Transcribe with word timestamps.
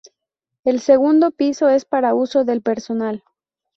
El 0.63 0.79
segundo 0.79 1.29
piso 1.29 1.69
es 1.69 1.85
para 1.85 2.15
uso 2.15 2.43
del 2.43 2.63
personal. 2.63 3.23